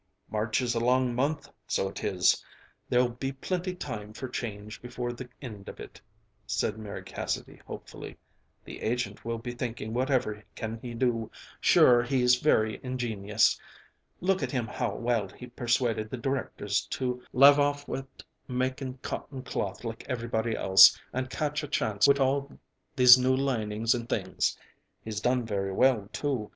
[0.31, 2.43] "March is a long month, so it is
[2.89, 6.01] there'll be plinty time for change before the ind of it,"
[6.47, 8.17] said Mary Cassidy hopefully.
[8.65, 11.29] "The agent will be thinking whatever can he do;
[11.59, 13.59] sure he's very ingenious.
[14.21, 19.43] Look at him how well he persuaded the directors to l'ave off wit' making cotton
[19.43, 22.51] cloth like everybody else, and catch a chance wit' all
[22.95, 24.57] these new linings and things!
[25.03, 26.49] He's done very well, too.